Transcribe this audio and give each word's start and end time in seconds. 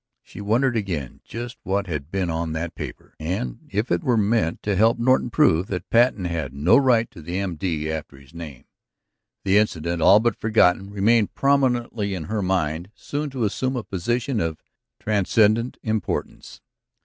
She 0.23 0.41
wondered 0.41 0.75
again 0.75 1.21
just 1.23 1.59
what 1.61 1.85
had 1.85 2.09
been 2.09 2.31
on 2.31 2.53
that 2.53 2.73
paper, 2.73 3.13
and 3.19 3.59
if 3.69 3.91
it 3.91 4.03
were 4.03 4.17
meant 4.17 4.63
to 4.63 4.75
help 4.75 4.97
Norton 4.97 5.29
prove 5.29 5.67
that 5.67 5.91
Patten 5.91 6.25
had 6.25 6.55
no 6.55 6.75
right 6.75 7.07
to 7.11 7.21
the 7.21 7.37
M.D. 7.37 7.91
after 7.91 8.17
his 8.17 8.33
name? 8.33 8.65
The 9.45 9.59
incident, 9.59 10.01
all 10.01 10.19
but 10.19 10.35
forgotten, 10.41 10.89
remained 10.89 11.35
prominently 11.35 12.15
in 12.15 12.23
her 12.23 12.41
mind, 12.41 12.89
soon 12.95 13.29
to 13.29 13.43
assume 13.43 13.75
a 13.75 13.83
position 13.83 14.39
of 14.39 14.63
transcendent 14.99 15.77
importance. 15.83 16.61